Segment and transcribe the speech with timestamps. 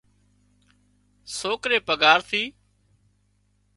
[1.37, 2.43] سوڪرئي پگھار ٿِي